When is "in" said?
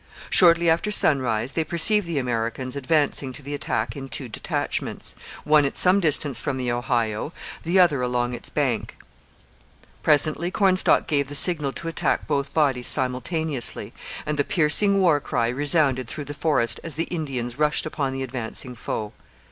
3.95-4.09